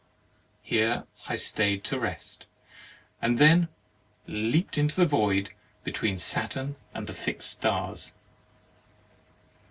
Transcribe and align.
Here 0.63 1.03
I 1.27 1.35
stayed 1.35 1.83
to 1.83 1.99
rest, 1.99 2.47
and 3.21 3.37
then 3.37 3.67
leaped 4.25 4.75
into 4.75 4.95
the 4.95 5.05
void 5.05 5.51
between 5.83 6.17
Saturn 6.17 6.75
and 6.91 7.05
the 7.05 7.13
fixed 7.13 7.51
stars. 7.51 8.11